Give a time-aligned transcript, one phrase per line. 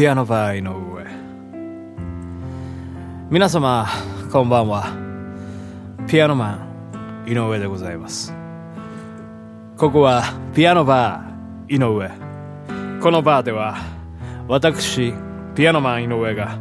[0.00, 1.04] ピアノバー井上。
[3.28, 3.86] 皆様
[4.32, 4.94] こんばんは。
[6.08, 6.52] ピアノマ
[7.26, 8.32] ン井上でございます。
[9.76, 10.22] ここは
[10.54, 12.08] ピアノバー井上。
[13.02, 13.76] このバーでは
[14.48, 15.12] 私
[15.54, 16.58] ピアノマン井上が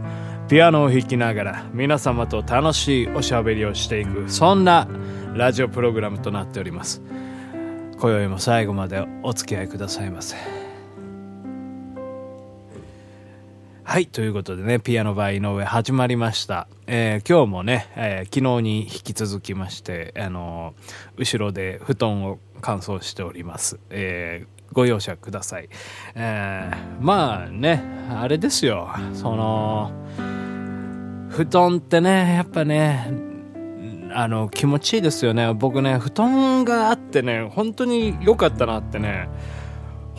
[0.49, 4.85] ピアノを弾きながら皆様と楽しいおしゃべりをしていくそんな
[5.33, 7.01] ラジオプログラムとなっております。
[8.01, 10.68] 今宵も最後までお付き合いくださいませ。
[13.89, 25.69] はいということでねピアノバイ井上始まりました、えー今日もね、えー昨日に引き続きまして、あのー後ろで布団を乾燥しております、えご容赦ください、
[26.13, 28.91] えまあねあれですよ。
[29.15, 29.91] その
[31.31, 33.11] 布団ってねやっぱね
[34.13, 35.51] あの気持ちいいですよね。
[35.55, 39.29] 僕ね布団があってね本当に良かったなってね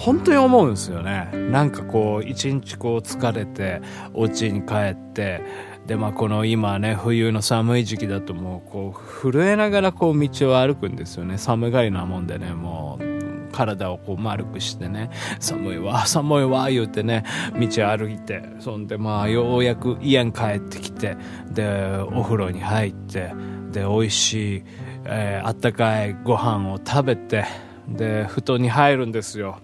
[0.00, 1.28] 本当に思うんですよね。
[1.50, 3.82] なんかこう一日こう疲れて
[4.14, 5.42] お家に帰って
[5.86, 11.36] でまあこの今ね冬の寒い時期だともうこう震えながらこう道を歩くんですよね。
[11.36, 15.10] 寒がりなもんでねもう体をこう丸くしてね。
[15.38, 17.24] 寒いわ 寒いわ言うてね
[17.60, 21.18] 道歩いてそんでまあようやく家に帰ってきて
[21.52, 21.68] で
[22.10, 23.34] お風呂に入って
[23.70, 24.62] で美味しい、
[25.04, 27.44] えーあったかいご飯を食べて
[27.86, 29.58] で布団に入るんですよ。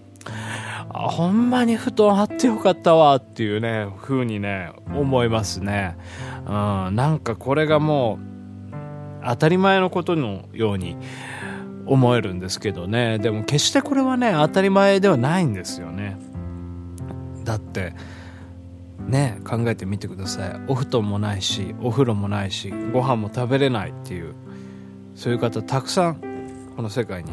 [0.89, 5.97] あほんまに布団張ってよかったわっていうね風にね思いますね、
[6.45, 8.19] うん、なんかこれがも
[9.21, 10.97] う当たり前のことのように
[11.85, 13.17] 思えるんですけどね。
[13.19, 16.17] でも決してこれはね当たり前ではないんですよね。
[17.43, 17.93] だって
[18.99, 20.61] ね考えてみてください。
[20.67, 24.35] お布団もないしお風呂もないしご飯も食べれないっていう
[25.15, 26.21] そういう方たくさん
[26.75, 27.31] この世界に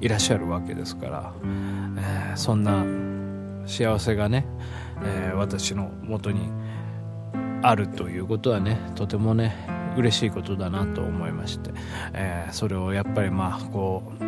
[0.00, 2.84] いらっしゃるわけですから、えーそんな
[3.66, 4.46] 幸せがね、
[5.04, 6.48] えー私のもとに
[7.62, 9.54] あるということはねとてもね
[9.96, 11.70] 嬉しいことだなと思いまして、
[12.12, 14.24] えーそれをやっぱりまあこう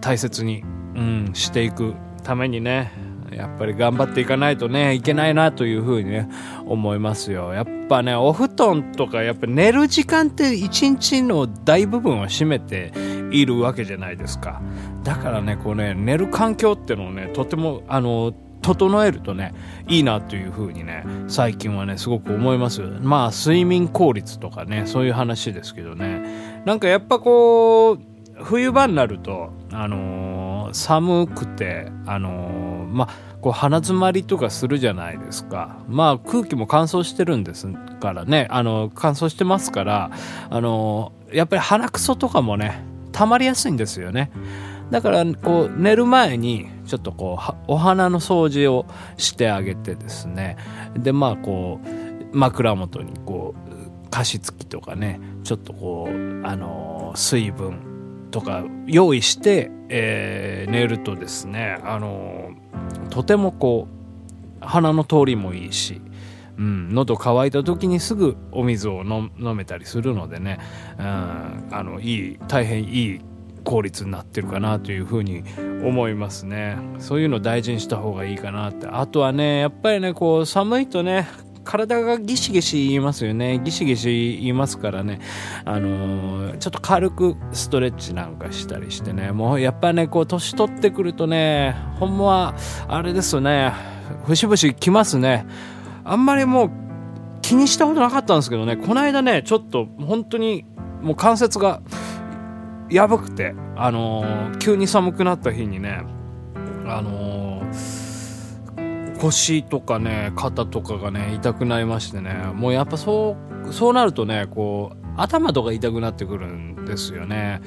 [0.00, 0.62] 大切に、
[0.94, 2.92] うん、していくためにね
[3.32, 6.28] やっぱり頑張っていかないとねいけないなというふうにね
[6.64, 7.52] 思いますよ。
[7.52, 12.92] やっぱねお布団とかやっぱ寝る時間って一日の大部分を占めて
[13.30, 14.60] いるわけじゃないですか。
[15.02, 19.54] だからねこうね寝る環境ってのをねとてもあの整えるとね
[19.88, 22.82] いいなというふうにね最近はねすごく思います。
[22.82, 26.62] まあ睡眠効率とかねそういう話ですけどね。
[26.64, 28.00] なんかやっぱこう
[28.42, 33.08] 冬場になると、あのー寒くて、あのーまあ、
[33.40, 35.78] こう鼻詰まりとかするじゃないですか。
[35.88, 37.68] まあ空気も乾燥してるんです
[38.00, 40.10] からね、あの乾燥してますから、
[40.50, 42.82] あのやっぱり鼻くそとかもね、
[43.16, 44.30] 溜まりやすいんですよね。
[44.90, 50.56] だから、こう、寝る前に、ちょっとこう、お鼻の掃除をしてあげてですね。
[50.96, 63.88] で、まあ、こう、枕元に、こう、加湿器とかね、ちょっとこう、あのー水分、とか用意して、えー寝るとですね、あのーとてもこ
[64.60, 66.02] う鼻の通りもいいし、
[66.58, 70.58] うん、喉乾いた時にすぐお水を飲めたりするのでね、
[70.98, 73.20] うん、あのいい大変いい
[73.64, 75.42] 効率になってるかなというふうに
[75.84, 76.78] 思いますね。
[76.98, 78.86] そういうの大事にした方がいいかなって。
[78.86, 81.28] あとはねやっぱりねこう寒いとね
[81.64, 83.58] 体がギシギシ言いますよね。
[83.58, 85.20] ギシギシ言いますからね。
[85.64, 89.32] あのーちょっと軽くストレッチなんかしたりしてね。
[89.32, 92.54] もうやっぱねこう年取ってくるとねほんまは
[92.88, 93.72] あれですよね。
[94.24, 95.44] 節々きますね。
[96.06, 96.70] あんまりもう
[97.42, 98.76] 気にしたことなかったんですけどね。
[98.76, 100.64] この間ねちょっと本当に
[101.02, 101.82] もう関節が
[102.90, 106.02] やばくてあのー急に寒くなった日にね
[106.86, 112.34] あのー腰とかね肩とかがね痛くなりましてね。
[112.54, 113.36] もうやっぱそ
[113.66, 117.60] うそうなるとねこう頭とか痛くなってくるんですよね。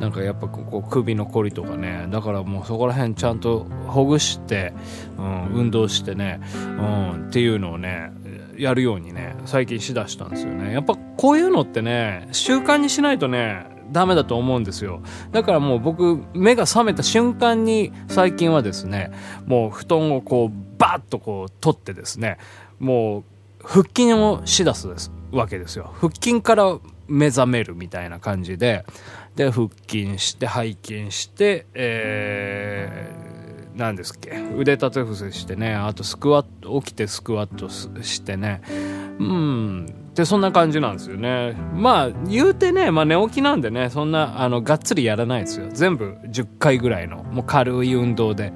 [0.00, 2.06] なんかやっぱこう首のこりとかね。
[2.10, 4.72] だからもうそこら辺ちゃんとほぐして、
[5.18, 8.12] うん、運動してね、うん、っていうのをね
[8.56, 10.72] やるようにね最近しだしたんですよね。
[10.72, 15.02] やっぱこういうのってね習慣にしないとねダメだと思うんですよ。
[15.32, 19.12] だからもう僕目が覚めた瞬間に最近はですね
[19.46, 22.38] もう布団をこうバッとこう取ってですね
[22.78, 23.24] もう
[23.62, 25.92] 腹筋をしだすですわけですよ。
[26.00, 28.84] 腹筋から目覚めるみたいな感じで
[29.36, 34.30] で腹筋して背筋してえー、何ですっけ。
[34.56, 38.62] 腕立て伏せしてねあとスクワット起きてスクワットしてね。
[39.18, 39.86] うん。
[40.14, 41.54] でそんな感じなんですよね。
[41.74, 45.66] まあ言うてね、まあ、寝起きなんでねそんなあのがっつりやらないですよ。
[45.72, 48.52] 全部10回ぐらいのもう軽い運動で、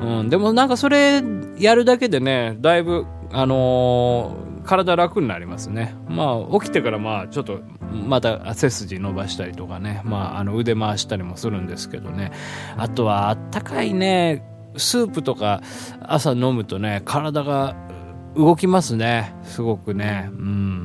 [0.00, 1.22] うん、でもなんかそれ
[1.58, 5.94] やるだけでねだいぶあのー、体楽になりますね。
[6.08, 7.60] まあ、起きてからまあ、ちょっと、
[7.92, 12.32] また背筋伸ばしたりとかね、まあ、あの腕回したりもするんですけどね。
[12.76, 14.44] あとは、あったかいね、
[14.76, 15.62] スープとか
[16.00, 17.76] 朝飲むとね、体が
[18.36, 19.34] 動きますね。
[19.44, 20.28] すごくね。
[20.30, 20.82] うん。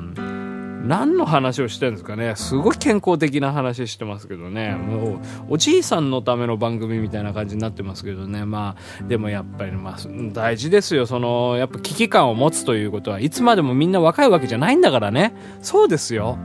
[0.87, 5.19] 何の話をしてるんですかねすごい健康的な話してますけどねもう
[5.49, 9.97] おじいさんのための番組みたいな感じになってますけどねまあでもやっぱりまあ
[10.31, 16.37] 大事ですよそのやっぱ危機感を持つということはいつまでもみんな若いわけじゃないんだからねそうですよ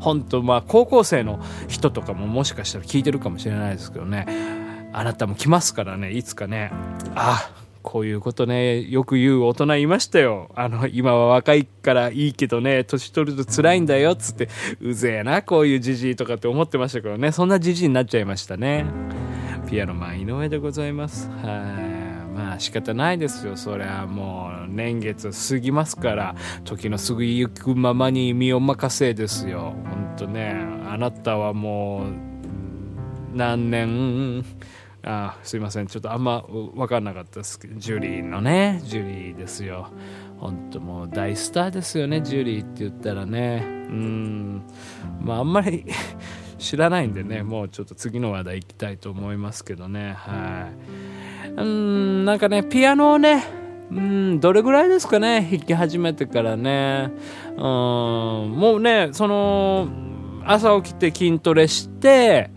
[0.00, 4.26] 本当まあ高校生の人とかももしかしたら聞いてるかもしれないですけどね
[4.92, 6.72] あなたも来ますからねいつかね
[7.14, 10.50] ああこういうことね、よく言う大人いましたよ。
[10.54, 14.48] あの、今は若いからいいけどね、年取ると辛いんだよ、つって、
[14.80, 18.84] うぜえな、こういうじじいとかって思ってましたけどね、そんなじじいになっちゃいましたね。
[19.70, 21.30] ピアノマン井上でございます。
[21.42, 21.89] はい。
[22.50, 23.56] まあ仕方ないですよ。
[23.56, 29.72] そりゃもう年月過ぎますから、時の過ぎゆくままに身を任せですよ。
[29.88, 30.56] ほんとね、
[30.88, 34.44] あなたはもう、何年、
[35.04, 35.86] あすいません。
[35.86, 39.88] ちょっとあんま分かんなかったですけどジュリーのねジュリーですよ。
[40.38, 43.62] 本当もう大スターですよねジュリーって言ったらね。
[43.64, 44.62] うん。
[45.20, 45.86] まああんまり
[46.58, 50.14] 知らないんでねもうちょっと次の話題行きたいと思いますけどね。
[50.18, 51.09] はい。
[51.56, 53.44] うんなんかねピアノをね
[53.90, 57.10] うんどれぐらいですかね弾き始めてからね
[57.56, 59.88] うんもうねその
[60.44, 62.50] 朝起きて筋トレして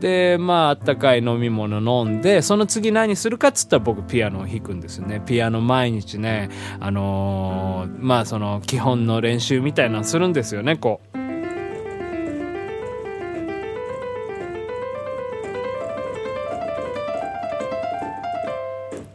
[0.00, 6.50] でまああったかい飲み物飲んでその次何するかっつったら僕ピアノを弾くんですねピアノ毎日ね
[6.80, 11.23] あのー、まあその基本の練習みたいなのするんですよねこう。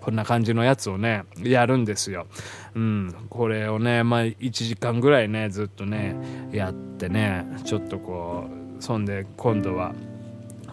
[0.10, 2.26] こんな感じのやつをね、やるんですよ。
[2.74, 3.16] うん。
[3.30, 6.16] これをね、まあ、1時間ぐらいね、ずっとね、
[6.52, 8.48] やってね、ちょっとこ
[8.80, 9.94] う、そんで、今度は、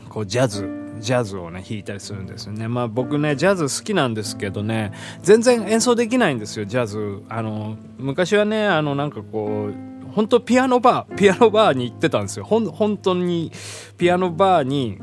[0.08, 0.66] こうジャズ
[1.00, 13.52] ジャズをね弾いたりするんですよねまあ僕ねジャズ好きなんですけどね全然演奏できないんですよジャズあの昔はねあのなんかこう本当ピアノバーピアノバーに行ってたんですよほん本当に
[13.98, 14.98] ピアノバーに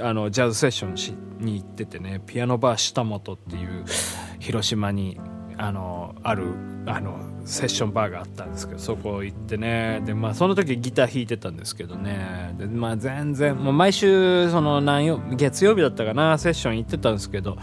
[0.00, 3.84] あのジャズセッションしに行っててねピアノバー下本っていう
[4.38, 5.20] 広島に
[5.56, 6.54] あのある
[6.86, 17.58] あのセッションバーがあったんですけどそこ行ってねで、まあ、その時ギター弾いてたんですけどねで、まあ、全然もう毎週その何曜月曜日だったかなセッション行ってたんですけど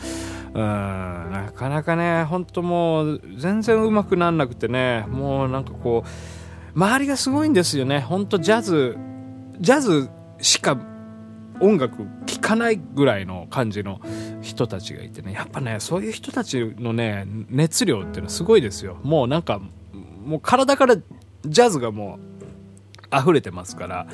[0.54, 6.10] うんなかなかね本当もう全然うまくなんなくてねもうなんかこう
[6.76, 8.02] 周りがすごいんですよね。
[8.02, 8.98] 本当ジャズ
[9.60, 10.10] ジャズ
[10.42, 10.78] しか
[11.62, 12.06] 音楽
[12.46, 14.00] かないぐらいの感じの
[14.44, 15.34] 人たちがいてね。
[15.34, 19.00] やっぱねそういう人たちのね熱量っていうのはすごいですよ。
[19.02, 19.60] もうなんか
[20.24, 22.20] もう体からジャズがも
[23.12, 24.08] う溢れてますから。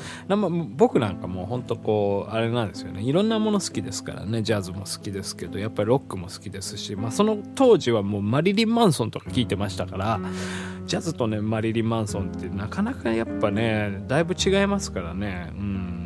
[0.78, 3.02] 僕なんかもうほんとこうあれなんですよね。
[3.02, 4.44] いろんなもの好きですからね。
[4.44, 10.22] ジャズも好きですけどやっぱりロックも好きですし、まあ、その当時はもうマリリン・マンソンとか聞いてましたから。
[10.86, 15.52] ジャズとねマリリン・マンソンってなかなかやっぱねだいぶ違いますからね。
[15.52, 16.01] うん。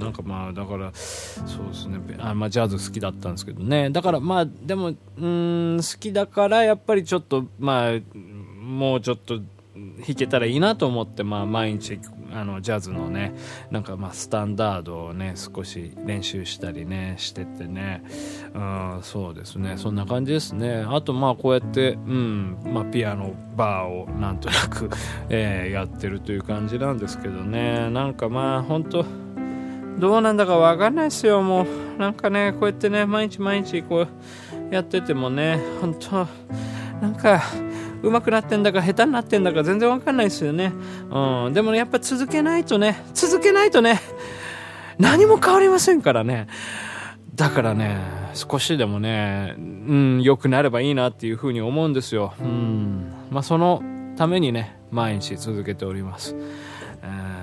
[0.00, 1.98] なんかまあだからそうですね。
[2.18, 3.90] あ、まあ、ジャズ好きだったんですけどね。
[3.90, 7.92] だからまあでもうん好きだからやっぱりちょっとまあ
[8.62, 9.40] もうちょっと
[10.06, 11.98] 弾けたらいいなと思って、まあ、毎日
[12.32, 13.34] あのジャズのね
[13.70, 18.02] なんかまあスタンダードをね少し練習したりねしててね。
[18.54, 19.76] うんそうですね。
[19.78, 20.84] そんな感じですね。
[20.86, 24.90] あとまあこうやってうんまあピアノバーをなんとなく、
[25.28, 27.90] えー、やってるという感じなんですけどね。
[27.90, 29.04] なんかまあ本当
[30.00, 32.00] どうなんだかわかんないですよ、もう。
[32.00, 34.06] なんかね、こうやってね、毎日毎日こ
[34.70, 36.26] うやっててもね、本当
[37.00, 37.42] なんか、
[38.02, 40.72] 上手くなってんだか下手になってんだか全然わかんないですよね。
[41.10, 41.52] うん。
[41.52, 44.00] でも、やっぱ続けないとね、続けないとね、
[44.98, 46.48] 何も変わりませんからね。
[47.34, 47.98] だからね、
[48.32, 52.32] 少しでもね、うん、良くなればいいなっていうふうに思うんですよ。
[52.40, 53.12] うん。
[53.30, 53.82] まあ、その
[54.16, 56.34] ためにね、毎日続けております。
[57.02, 57.40] え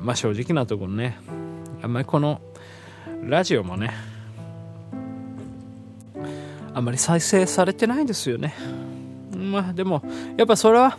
[0.00, 1.18] まあ正直なところね、
[1.82, 2.40] あんまりこの
[3.22, 3.90] ラジオもね
[6.74, 8.54] あんまり再生されてないんですよね。
[9.34, 10.02] まあでも
[10.36, 10.98] やっぱそれは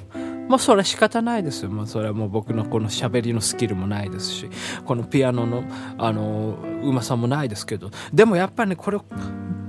[0.52, 1.70] もうそれは仕方ないですよ。
[1.70, 4.50] もうそれはもう僕のこの喋りのスキルもないですし、
[4.84, 5.64] このピアノの、
[5.98, 9.06] あの、うまさもないですけど、でもやっぱりね、これを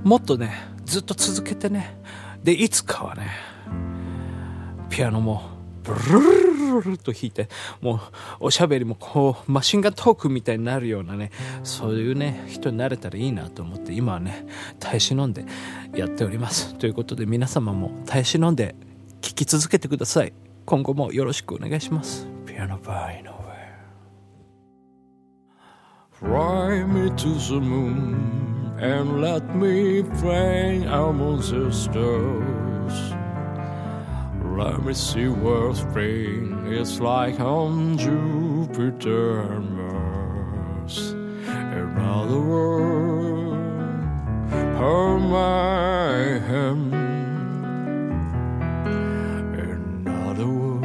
[0.03, 0.51] もっとね、
[0.83, 1.95] ずっと続けてね、
[2.43, 3.29] で、いつかはね、
[4.89, 5.43] ピアノも
[5.83, 6.42] ブルルル
[6.81, 7.49] ルルと弾いて、
[7.81, 7.99] もう
[8.45, 11.31] おしゃべりもこうマシンガントークみたいになるようなね、
[11.63, 14.45] そういうね、人になれたらいいなと思って今はね、
[14.79, 15.45] 耐え忍んで
[15.95, 16.75] やっております。
[16.75, 18.75] ということで皆様も耐え忍んで
[19.23, 20.33] 聴き続けてください
[20.65, 23.33] 今後もよろしくお願いしますピアノバー井上
[26.11, 32.62] Fly me to the moon and let me play among the stars.
[34.55, 41.13] Let me see what spring is like on Jupiter and Mars.
[41.47, 43.57] Another world,
[44.77, 46.93] hold my hand.
[50.05, 50.83] Another world,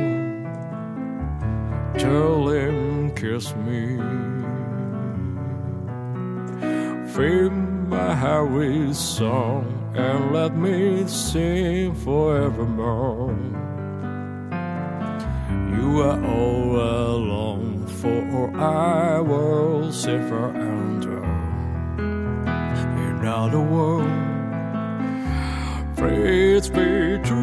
[1.99, 3.99] tell him kiss me.
[7.13, 13.37] Fill my with song and let me sing forevermore.
[15.77, 21.23] You are all alone, for I will suffer under
[23.11, 24.09] another world.
[25.97, 27.39] Praise be to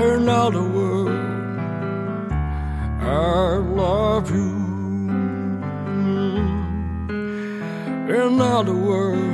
[0.00, 1.10] another world.
[3.00, 4.67] I love you.
[8.58, 9.27] around the world.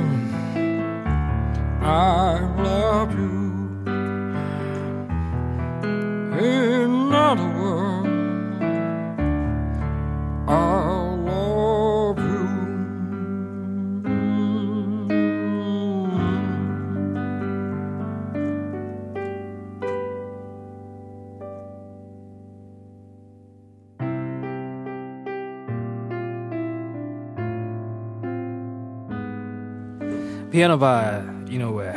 [30.55, 31.93] ピアノバー井上」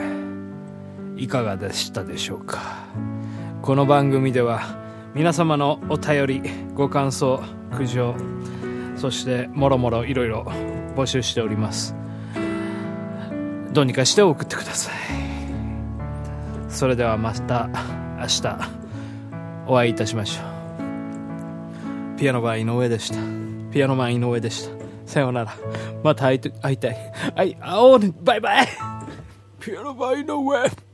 [1.16, 2.58] いかがでしたでしょうか？
[3.62, 4.62] この番組では
[5.14, 6.42] 皆様のお便り
[6.74, 7.40] ご感想
[7.76, 8.16] 苦情
[8.96, 10.42] そしてもろもろいろいろ
[10.96, 11.94] 募集しております。
[13.72, 14.94] どうにかして送ってください。
[16.68, 17.68] それではまた
[18.18, 18.58] 明日
[19.68, 20.42] お会いいたしましょ
[22.16, 22.18] う。
[22.18, 23.18] ピアノバー井上でした。
[23.70, 24.77] ピアノマン井上でした。
[25.08, 25.56] さようなら。
[26.04, 27.12] また会いたい。
[27.34, 28.66] はい会おうねバイバイ。
[29.58, 30.87] ピアノバー井上